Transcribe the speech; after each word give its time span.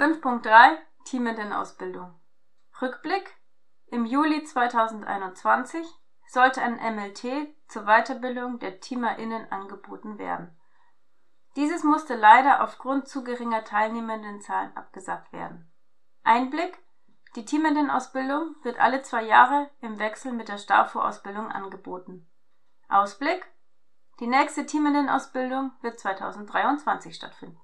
5.3 0.00 0.78
Teamintenausbildung 1.04 2.18
Rückblick 2.80 3.36
Im 3.88 4.06
Juli 4.06 4.42
2021 4.42 5.86
sollte 6.26 6.62
ein 6.62 6.76
MLT 6.76 7.54
zur 7.68 7.84
Weiterbildung 7.84 8.58
der 8.60 8.80
TeamerInnen 8.80 9.52
angeboten 9.52 10.16
werden. 10.16 10.58
Dieses 11.54 11.84
musste 11.84 12.14
leider 12.14 12.64
aufgrund 12.64 13.08
zu 13.08 13.22
geringer 13.24 13.62
Teilnehmendenzahlen 13.62 14.74
abgesagt 14.74 15.34
werden. 15.34 15.70
Einblick 16.22 16.78
Die 17.36 17.44
Teamenden-Ausbildung 17.44 18.56
wird 18.62 18.80
alle 18.80 19.02
zwei 19.02 19.24
Jahre 19.24 19.68
im 19.82 19.98
Wechsel 19.98 20.32
mit 20.32 20.48
der 20.48 20.56
STAFO-Ausbildung 20.56 21.48
angeboten. 21.48 22.26
Ausblick 22.88 23.46
Die 24.18 24.28
nächste 24.28 24.64
Teamenden-Ausbildung 24.64 25.72
wird 25.82 26.00
2023 26.00 27.14
stattfinden 27.14 27.60